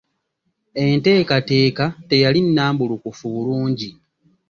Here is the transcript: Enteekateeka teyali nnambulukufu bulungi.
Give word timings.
Enteekateeka 0.83 1.85
teyali 2.09 2.39
nnambulukufu 2.45 3.25
bulungi. 3.33 3.89